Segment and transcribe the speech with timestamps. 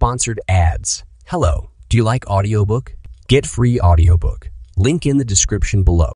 [0.00, 1.04] sponsored ads.
[1.26, 2.94] Hello, do you like audiobook?
[3.28, 4.50] Get free audiobook.
[4.78, 6.12] Link in the description below.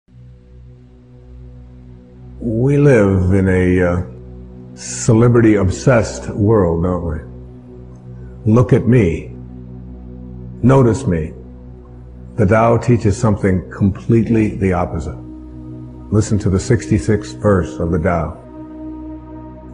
[2.41, 4.03] We live in a uh,
[4.75, 7.05] celebrity obsessed world, don't
[8.47, 8.51] we?
[8.51, 9.37] Look at me.
[10.63, 11.35] Notice me.
[12.37, 15.19] The Tao teaches something completely the opposite.
[16.11, 18.33] Listen to the 66th verse of the Tao.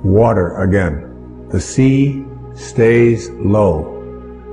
[0.03, 1.47] Water again.
[1.53, 2.25] The sea
[2.57, 4.00] stays low.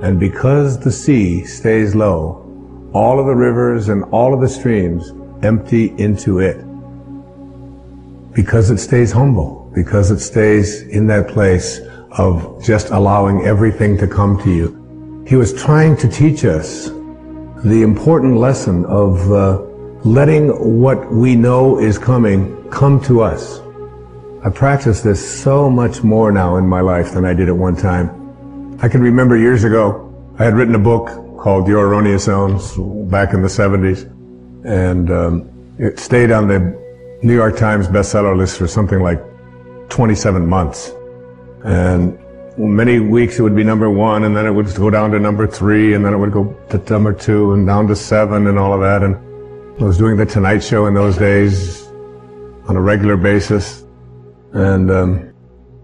[0.02, 2.44] And because the sea stays low,
[2.92, 5.12] all of the rivers and all of the streams
[5.42, 6.56] empty into it.
[8.32, 9.70] Because it stays humble.
[9.74, 11.80] Because it stays in that place
[12.12, 15.24] of just allowing everything to come to you.
[15.26, 16.88] He was trying to teach us
[17.64, 19.60] the important lesson of uh,
[20.04, 23.60] letting what we know is coming come to us.
[24.44, 27.74] I practice this so much more now in my life than I did at one
[27.74, 28.27] time.
[28.80, 30.04] I can remember years ago,
[30.38, 32.76] I had written a book called Your Erroneous Zones
[33.10, 34.04] back in the 70s,
[34.64, 36.60] and um, it stayed on the
[37.24, 39.20] New York Times bestseller list for something like
[39.88, 40.92] 27 months.
[41.64, 42.16] And
[42.56, 45.48] many weeks it would be number one, and then it would go down to number
[45.48, 48.72] three, and then it would go to number two, and down to seven, and all
[48.72, 49.02] of that.
[49.02, 49.16] And
[49.82, 51.84] I was doing the Tonight Show in those days
[52.68, 53.84] on a regular basis.
[54.52, 55.34] And um,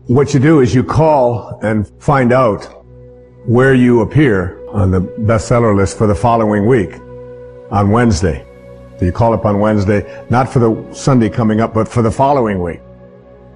[0.07, 2.84] what you do is you call and find out
[3.47, 6.95] where you appear on the bestseller list for the following week
[7.71, 8.45] on Wednesday.
[8.99, 12.11] So you call up on Wednesday, not for the Sunday coming up, but for the
[12.11, 12.81] following week.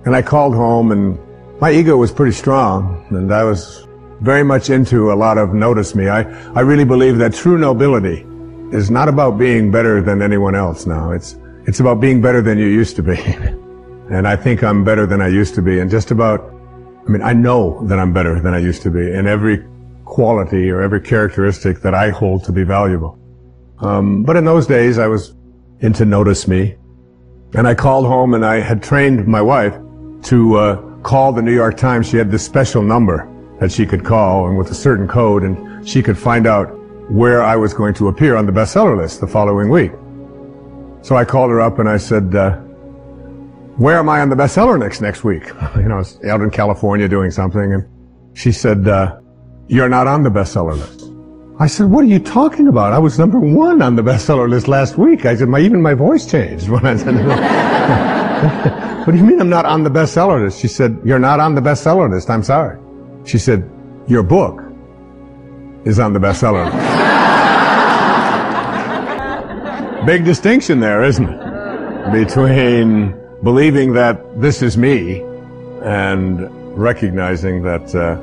[0.04, 1.18] And I called home and
[1.60, 3.86] my ego was pretty strong and I was
[4.20, 6.08] very much into a lot of notice me.
[6.08, 6.20] I,
[6.52, 8.26] I really believe that true nobility
[8.76, 11.12] is not about being better than anyone else now.
[11.12, 13.16] It's, it's about being better than you used to be.
[14.10, 15.80] and I think I'm better than I used to be.
[15.80, 16.52] And just about,
[17.06, 19.64] I mean, I know that I'm better than I used to be in every
[20.08, 23.18] quality or every characteristic that I hold to be valuable.
[23.80, 25.34] Um, but in those days, I was
[25.80, 26.76] into notice me.
[27.54, 29.74] And I called home and I had trained my wife
[30.24, 32.08] to uh, call the New York Times.
[32.08, 33.28] She had this special number
[33.60, 36.66] that she could call and with a certain code and she could find out
[37.10, 39.92] where I was going to appear on the bestseller list the following week.
[41.02, 42.56] So I called her up and I said, uh,
[43.76, 45.46] where am I on the bestseller next next week?
[45.76, 47.86] you know, I was out in California doing something and
[48.36, 49.20] she said, uh,
[49.68, 51.12] you're not on the bestseller list.
[51.60, 52.92] I said, what are you talking about?
[52.92, 55.26] I was number one on the bestseller list last week.
[55.26, 57.14] I said, my, even my voice changed when I said,
[59.06, 60.60] what do you mean I'm not on the bestseller list?
[60.60, 62.30] She said, you're not on the bestseller list.
[62.30, 62.78] I'm sorry.
[63.24, 63.68] She said,
[64.06, 64.62] your book
[65.84, 66.76] is on the bestseller list.
[70.06, 72.12] Big distinction there, isn't it?
[72.12, 75.20] Between believing that this is me
[75.82, 78.16] and recognizing that uh,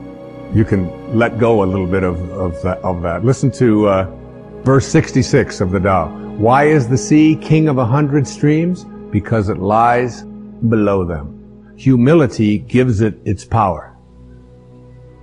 [0.55, 3.25] you can let go a little bit of, of, that, of that.
[3.25, 4.15] Listen to uh,
[4.63, 6.07] verse 66 of the Tao.
[6.37, 8.85] Why is the sea king of a hundred streams?
[9.11, 11.73] Because it lies below them.
[11.75, 13.97] Humility gives it its power.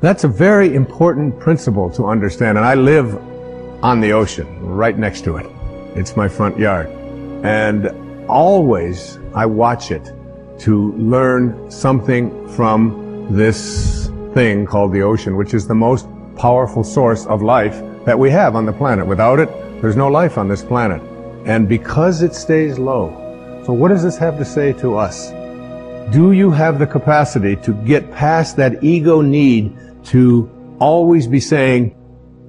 [0.03, 2.59] That's a very important principle to understand.
[2.59, 3.17] And I live
[3.83, 5.47] on the ocean, right next to it.
[5.97, 6.89] It's my front yard.
[7.43, 7.89] And
[8.29, 10.13] always I watch it
[10.59, 14.02] to learn something from this
[14.35, 18.57] thing called the ocean, which is the most powerful source of life that we have
[18.57, 19.07] on the planet.
[19.07, 19.49] Without it,
[19.81, 21.03] there's no life on this planet.
[21.47, 25.31] And because it stays low, so what does this have to say to us?
[26.13, 29.77] Do you have the capacity to get past that ego need
[30.07, 30.51] to
[30.83, 31.95] always be saying,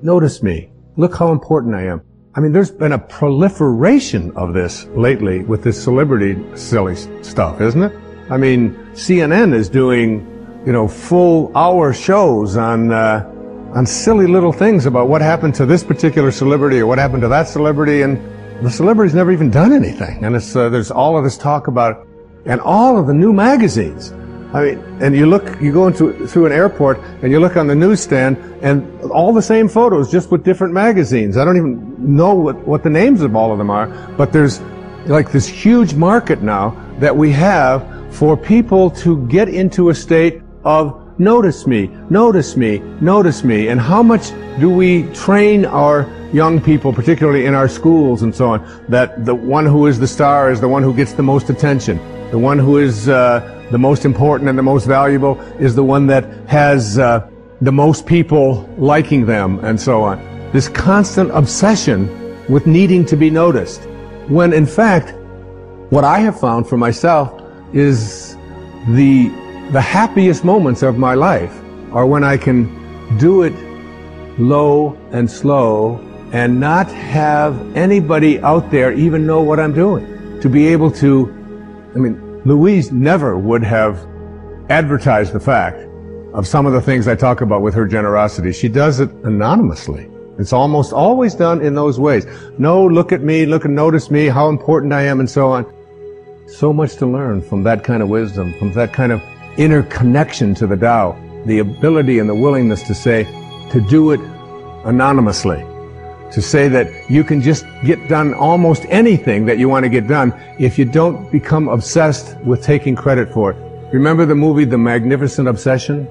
[0.02, 0.72] notice me.
[0.98, 2.02] Look how important I am.
[2.36, 7.84] I mean, there's been a proliferation of this lately with this celebrity silly stuff, isn't
[7.84, 7.96] it?
[8.32, 10.26] I mean, CNN is doing,
[10.66, 13.30] you know, full hour shows on, uh,
[13.74, 17.28] on silly little things about what happened to this particular celebrity or what happened to
[17.28, 18.18] that celebrity, and
[18.64, 20.24] the celebrity's never even done anything.
[20.24, 22.08] And it's, uh, there's all of this talk about,
[22.46, 24.14] and all of the new magazines
[24.54, 27.66] I mean, and you look, you go into through an airport and you look on
[27.66, 31.38] the newsstand and all the same photos, just with different magazines.
[31.38, 34.62] I don't even know what, what the names of all of them are, but there's
[35.08, 40.43] like this huge market now that we have for people to get into a state
[40.64, 43.68] of notice me, notice me, notice me.
[43.68, 48.50] And how much do we train our young people, particularly in our schools and so
[48.50, 51.50] on, that the one who is the star is the one who gets the most
[51.50, 51.98] attention.
[52.32, 56.08] The one who is uh, the most important and the most valuable is the one
[56.08, 57.30] that has uh,
[57.62, 60.18] the most people liking them and so on.
[60.52, 62.08] This constant obsession
[62.50, 63.84] with needing to be noticed.
[64.28, 65.14] When in fact,
[65.92, 67.42] what I have found for myself
[67.74, 68.36] is
[68.90, 69.32] the,
[69.74, 71.52] the happiest moments of my life
[71.94, 73.54] are when I can do it
[74.40, 75.98] low and slow
[76.32, 80.40] and not have anybody out there even know what I'm doing.
[80.42, 81.28] To be able to,
[81.96, 84.08] I mean, Louise never would have
[84.70, 85.80] advertised the fact
[86.36, 88.54] of some of the things I talk about with her generosity.
[88.54, 90.08] She does it anonymously.
[90.38, 92.28] It's almost always done in those ways.
[92.60, 95.66] No, look at me, look and notice me, how important I am, and so on.
[96.48, 99.20] So much to learn from that kind of wisdom, from that kind of
[99.58, 103.24] inner connection to the Tao, the ability and the willingness to say,
[103.72, 104.20] to do it
[104.86, 105.60] anonymously,
[106.32, 110.08] to say that you can just get done almost anything that you want to get
[110.08, 113.94] done if you don't become obsessed with taking credit for it.
[113.94, 116.08] Remember the movie The Magnificent Obsession?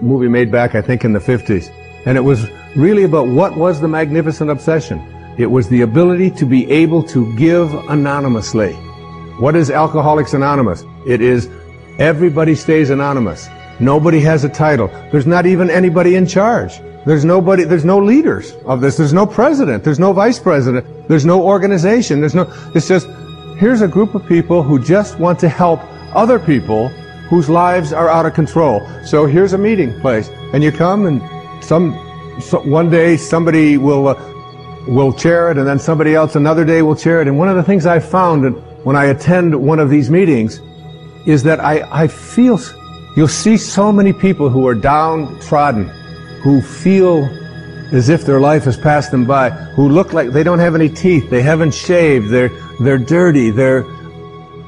[0.00, 1.70] movie made back, I think, in the 50s.
[2.06, 5.00] And it was really about what was the magnificent obsession.
[5.38, 8.72] It was the ability to be able to give anonymously.
[9.40, 10.84] What is Alcoholics Anonymous?
[11.06, 11.48] It is
[11.98, 13.48] everybody stays anonymous.
[13.80, 14.88] Nobody has a title.
[15.10, 16.80] There's not even anybody in charge.
[17.04, 18.96] There's nobody, there's no leaders of this.
[18.96, 19.84] There's no president.
[19.84, 20.86] There's no vice president.
[21.08, 22.20] There's no organization.
[22.20, 23.06] There's no, it's just,
[23.58, 25.80] here's a group of people who just want to help
[26.14, 26.88] other people
[27.28, 28.80] whose lives are out of control.
[29.04, 31.20] So here's a meeting place, and you come, and
[31.64, 31.92] some
[32.40, 34.32] so one day somebody will uh,
[34.86, 37.28] will chair it, and then somebody else another day will chair it.
[37.28, 38.54] And one of the things I found
[38.84, 40.60] when I attend one of these meetings
[41.26, 42.60] is that I, I feel
[43.16, 45.88] you'll see so many people who are downtrodden,
[46.42, 47.24] who feel
[47.92, 50.88] as if their life has passed them by, who look like they don't have any
[50.88, 52.50] teeth, they haven't shaved, they're
[52.80, 53.82] they're dirty, they're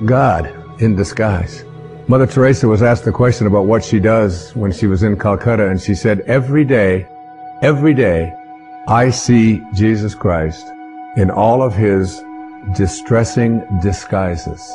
[0.04, 1.64] God in disguise.
[2.08, 5.68] Mother Teresa was asked the question about what she does when she was in Calcutta,
[5.68, 7.08] and she said, Every day,
[7.62, 8.32] every day,
[8.86, 10.64] I see Jesus Christ
[11.16, 12.22] in all of his
[12.76, 14.72] distressing disguises.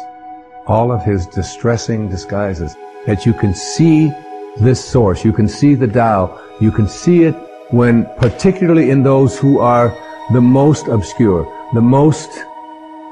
[0.68, 2.76] All of his distressing disguises.
[3.06, 4.12] That you can see
[4.58, 7.36] this source, you can see the Tao, you can see it
[7.72, 9.96] when, particularly in those who are
[10.34, 12.30] the most obscure, the most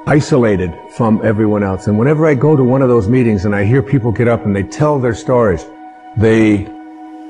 [0.05, 1.87] isolated from everyone else.
[1.87, 4.45] And whenever I go to one of those meetings and I hear people get up
[4.45, 5.65] and they tell their stories,
[6.17, 6.67] they,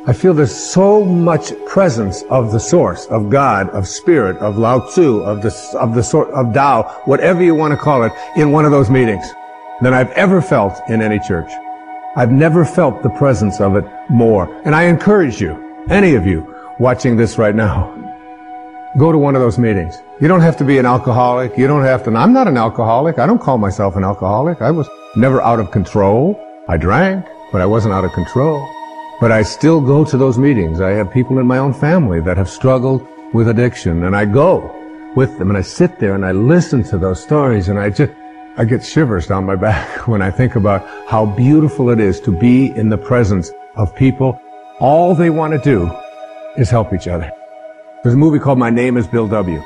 [0.06, 4.80] I feel there's so much presence of the source, of God, of spirit, of Lao
[4.80, 8.52] Tzu, of the, of the sort, of Tao, whatever you want to call it, in
[8.52, 9.26] one of those meetings
[9.82, 11.52] than I've ever felt in any church.
[12.16, 14.54] I've never felt the presence of it more.
[14.66, 17.96] And I encourage you, any of you watching this right now,
[18.98, 20.02] go to one of those meetings.
[20.20, 21.58] You don't have to be an alcoholic.
[21.58, 22.16] You don't have to.
[22.16, 23.20] I'm not an alcoholic.
[23.20, 24.62] I don't call myself an alcoholic.
[24.62, 26.40] I was never out of control.
[26.68, 28.68] I drank, but I wasn't out of control.
[29.22, 30.82] But I still go to those meetings.
[30.82, 34.76] I have people in my own family that have struggled with addiction and I go
[35.16, 38.14] with them and I sit there and I listen to those stories and I just,
[38.58, 42.32] I get shivers down my back when I think about how beautiful it is to
[42.32, 44.40] be in the presence of people.
[44.80, 45.92] All they want to do
[46.58, 47.32] is help each other.
[48.04, 49.62] There's a movie called My Name is Bill W.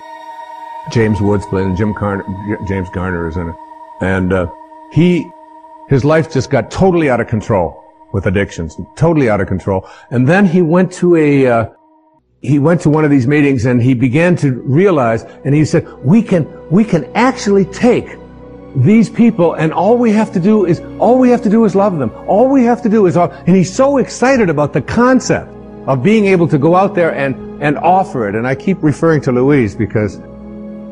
[0.92, 2.26] James Woods played and Jim Garner,
[2.68, 3.56] James Garner is in it.
[4.02, 4.48] And, uh,
[4.92, 5.30] he,
[5.90, 7.80] his life just got totally out of control
[8.12, 9.88] with addictions, totally out of control.
[10.12, 11.70] And then he went to a, uh,
[12.42, 15.88] he went to one of these meetings and he began to realize, and he said,
[16.04, 18.18] we can, we can actually take
[18.76, 21.76] these people and all we have to do is, all we have to do is
[21.76, 22.12] love them.
[22.28, 25.50] All we have to do is, and he's so excited about the concept
[25.88, 28.36] of being able to go out there and and offer it.
[28.36, 30.20] And I keep referring to Louise because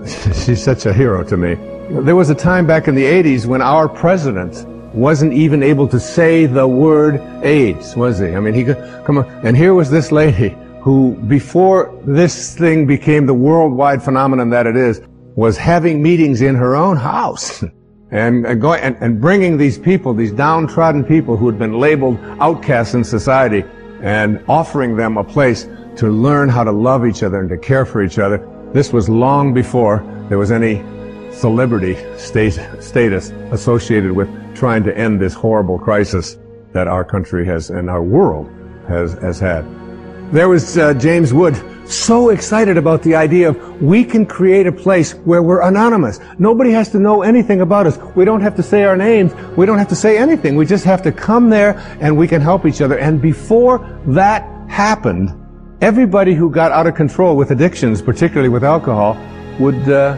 [0.46, 1.56] she's such a hero to me.
[2.04, 4.66] There was a time back in the 80s when our president
[4.96, 8.28] wasn't even able to say the word AIDS, was he?
[8.28, 9.26] I mean, he could come on.
[9.46, 14.78] And here was this lady who, before this thing became the worldwide phenomenon that it
[14.78, 15.02] is,
[15.36, 17.64] was having meetings in her own house.
[18.12, 22.20] And, and, going, and, and bringing these people, these downtrodden people who had been labeled
[22.40, 23.64] outcasts in society,
[24.02, 27.86] and offering them a place to learn how to love each other and to care
[27.86, 28.46] for each other.
[28.74, 30.84] This was long before there was any
[31.32, 36.38] celebrity state, status associated with trying to end this horrible crisis
[36.74, 38.50] that our country has and our world
[38.88, 39.66] has, has had.
[40.32, 41.56] There was uh, James Wood
[41.92, 46.20] so excited about the idea of we can create a place where we're anonymous.
[46.40, 47.98] Nobody has to know anything about us.
[48.16, 49.34] We don't have to say our names.
[49.58, 50.56] We don't have to say anything.
[50.56, 52.98] We just have to come there and we can help each other.
[52.98, 55.38] And before that happened,
[55.82, 59.18] everybody who got out of control with addictions, particularly with alcohol,
[59.60, 60.18] would uh,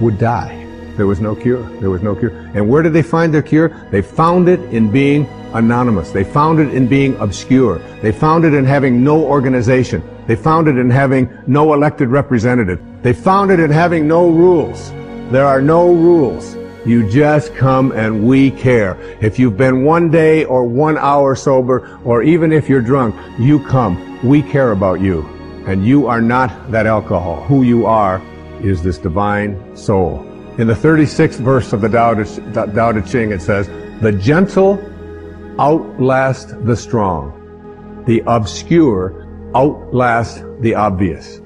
[0.00, 0.60] would die.
[0.96, 1.62] There was no cure.
[1.80, 2.30] There was no cure.
[2.54, 3.68] And where did they find their cure?
[3.90, 6.10] They found it in being anonymous.
[6.12, 7.78] They found it in being obscure.
[8.00, 10.02] They found it in having no organization.
[10.26, 12.80] They found it in having no elected representative.
[13.02, 14.90] They found it in having no rules.
[15.30, 16.56] There are no rules.
[16.86, 18.98] You just come and we care.
[19.20, 23.58] If you've been one day or one hour sober, or even if you're drunk, you
[23.66, 24.20] come.
[24.22, 25.22] We care about you.
[25.66, 27.42] And you are not that alcohol.
[27.44, 28.20] Who you are
[28.62, 30.20] is this divine soul.
[30.58, 33.66] In the 36th verse of the Tao Te, Ching, it says,
[34.00, 34.78] The gentle
[35.58, 38.04] outlast the strong.
[38.06, 39.23] The obscure
[39.54, 41.40] outlast the obvious.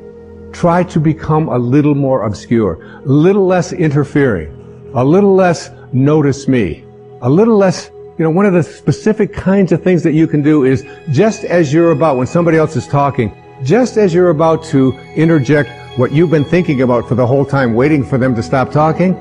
[0.53, 6.49] Try to become a little more obscure, a little less interfering, a little less notice
[6.49, 6.85] me,
[7.21, 10.43] a little less you know, one of the specific kinds of things that you can
[10.43, 14.65] do is just as you're about, when somebody else is talking, just as you're about
[14.65, 18.43] to interject what you've been thinking about for the whole time, waiting for them to
[18.43, 19.15] stop talking,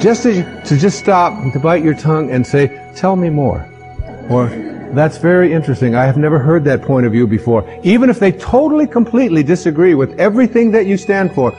[0.00, 3.68] just as you, to just stop, to bite your tongue and say, tell me more.
[4.30, 4.48] Or,
[4.94, 5.94] that's very interesting.
[5.94, 7.68] I have never heard that point of view before.
[7.82, 11.56] Even if they totally, completely disagree with everything that you stand for,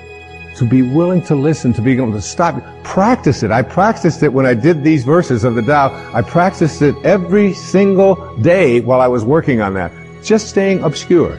[0.55, 2.61] to be willing to listen, to be able to stop.
[2.83, 3.51] Practice it.
[3.51, 5.89] I practiced it when I did these verses of the Tao.
[6.13, 9.91] I practiced it every single day while I was working on that.
[10.23, 11.37] Just staying obscure.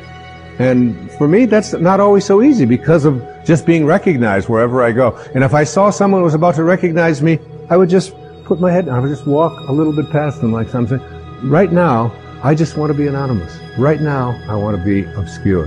[0.59, 4.93] And for me, that's not always so easy because of just being recognized wherever I
[4.93, 5.17] go.
[5.35, 7.39] And if I saw someone was about to recognize me,
[7.71, 8.97] I would just put my head down.
[8.97, 11.01] I would just walk a little bit past them like something.
[11.43, 12.13] Right now,
[12.43, 13.59] I just want to be anonymous.
[13.79, 15.67] Right now, I want to be obscure.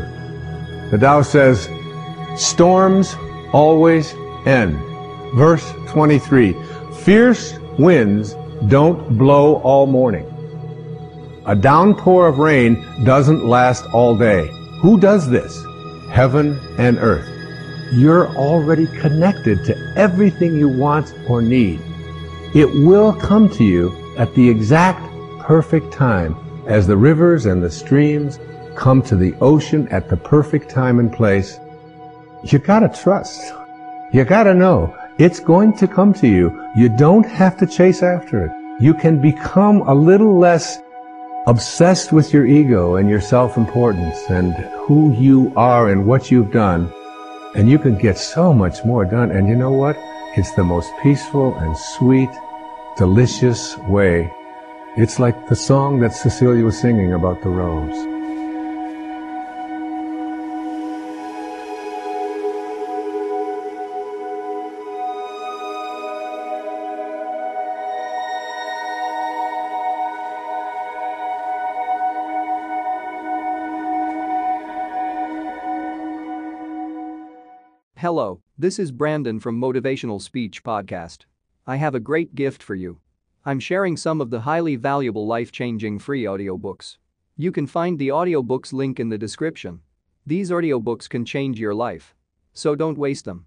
[0.90, 1.70] The Tao says,
[2.36, 3.16] storms
[3.54, 4.14] always
[4.46, 4.76] end.
[5.36, 6.56] Verse 23.
[7.04, 8.36] Fierce winds
[8.68, 10.26] don't blow all morning.
[11.46, 14.48] A downpour of rain doesn't last all day.
[14.82, 15.64] Who does this?
[16.10, 17.28] Heaven and earth.
[17.94, 21.80] You're already connected to everything you want or need.
[22.56, 25.09] It will come to you at the exact
[25.50, 26.36] perfect time
[26.68, 28.38] as the rivers and the streams
[28.75, 31.60] come to the ocean at the perfect time and place
[32.44, 33.51] you gotta trust.
[34.13, 36.46] You gotta know it's going to come to you.
[36.75, 38.51] You don't have to chase after it.
[38.79, 40.77] You can become a little less
[41.48, 44.53] obsessed with your ego and your self-importance and
[44.86, 46.94] who you are and what you've done.
[47.56, 49.32] And you can get so much more done.
[49.32, 49.98] And you know what?
[50.38, 52.29] It's the most peaceful and sweet,
[52.98, 54.32] delicious way.
[54.98, 57.96] It's like the song that Cecilia was singing about the rose.
[77.96, 81.25] Hello, this is Brandon from Motivational Speech Podcast.
[81.67, 83.00] I have a great gift for you.
[83.46, 86.98] I'm sharing some of the highly valuable life-changing free audiobooks.
[87.38, 89.79] You can find the audiobooks link in the description.
[90.25, 92.15] These audiobooks can change your life.
[92.53, 93.46] So don't waste them.